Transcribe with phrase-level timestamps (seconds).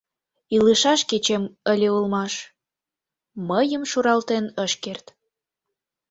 [0.55, 2.33] Илышаш кечем ыле улмаш—
[3.49, 5.05] мыйым шуралтен ыш керт.